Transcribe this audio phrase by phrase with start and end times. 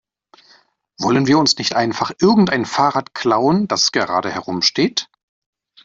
[0.97, 5.07] Wollen wir uns nicht einfach irgendein Fahrrad klauen, das gerade herumsteht?